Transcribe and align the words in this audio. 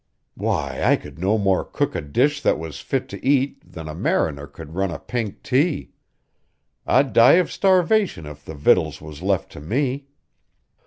"Why, 0.33 0.81
I 0.83 0.95
could 0.95 1.19
no 1.19 1.37
more 1.37 1.63
cook 1.63 1.93
a 1.93 2.01
dish 2.01 2.41
that 2.41 2.57
was 2.57 2.79
fit 2.79 3.07
to 3.09 3.23
eat 3.23 3.61
than 3.63 3.87
a 3.87 3.93
mariner 3.93 4.47
could 4.47 4.73
run 4.73 4.89
a 4.89 4.97
pink 4.97 5.43
tea. 5.43 5.91
I'd 6.87 7.13
die 7.13 7.33
of 7.33 7.51
starvation 7.51 8.25
if 8.25 8.43
the 8.43 8.55
victuals 8.55 8.99
was 8.99 9.21
left 9.21 9.51
to 9.51 9.59
me. 9.61 10.07